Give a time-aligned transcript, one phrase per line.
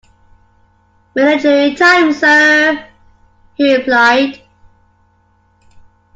[1.13, 2.87] "Military time, sir,"
[3.53, 4.41] he replied.